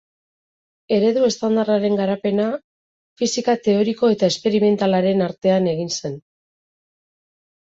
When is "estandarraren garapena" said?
1.25-2.47